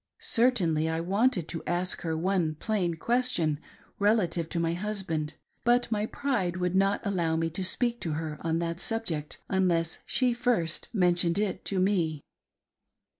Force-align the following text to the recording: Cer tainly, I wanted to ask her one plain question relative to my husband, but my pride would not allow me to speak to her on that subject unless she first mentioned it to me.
Cer 0.17 0.49
tainly, 0.49 0.89
I 0.91 0.99
wanted 0.99 1.47
to 1.49 1.61
ask 1.67 2.01
her 2.01 2.17
one 2.17 2.55
plain 2.55 2.95
question 2.95 3.59
relative 3.99 4.49
to 4.49 4.59
my 4.59 4.73
husband, 4.73 5.35
but 5.63 5.91
my 5.91 6.07
pride 6.07 6.57
would 6.57 6.75
not 6.75 7.01
allow 7.05 7.35
me 7.35 7.51
to 7.51 7.63
speak 7.63 8.01
to 8.01 8.13
her 8.13 8.39
on 8.41 8.57
that 8.57 8.79
subject 8.79 9.43
unless 9.47 9.99
she 10.07 10.33
first 10.33 10.89
mentioned 10.91 11.37
it 11.37 11.63
to 11.65 11.79
me. 11.79 12.23